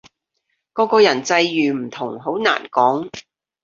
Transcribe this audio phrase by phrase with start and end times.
[0.73, 3.07] 個個人際遇唔同，好難講